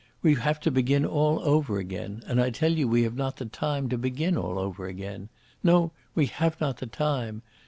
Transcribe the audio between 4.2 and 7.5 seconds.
all over again. No, we have not the time.